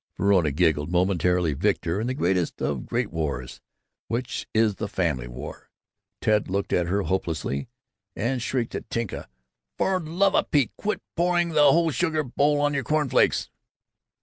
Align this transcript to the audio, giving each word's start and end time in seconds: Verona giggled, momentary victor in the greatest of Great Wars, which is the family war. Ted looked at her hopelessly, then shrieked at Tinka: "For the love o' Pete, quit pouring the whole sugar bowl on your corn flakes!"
Verona 0.17 0.49
giggled, 0.51 0.89
momentary 0.91 1.53
victor 1.53 2.01
in 2.01 2.07
the 2.07 2.15
greatest 2.15 2.59
of 2.59 2.87
Great 2.87 3.11
Wars, 3.11 3.61
which 4.07 4.47
is 4.51 4.77
the 4.77 4.87
family 4.87 5.27
war. 5.27 5.69
Ted 6.21 6.49
looked 6.49 6.73
at 6.73 6.87
her 6.87 7.03
hopelessly, 7.03 7.69
then 8.15 8.39
shrieked 8.39 8.73
at 8.73 8.89
Tinka: 8.89 9.29
"For 9.77 9.99
the 9.99 10.09
love 10.09 10.33
o' 10.33 10.41
Pete, 10.41 10.71
quit 10.75 11.03
pouring 11.15 11.49
the 11.49 11.71
whole 11.71 11.91
sugar 11.91 12.23
bowl 12.23 12.61
on 12.61 12.73
your 12.73 12.83
corn 12.83 13.09
flakes!" 13.09 13.51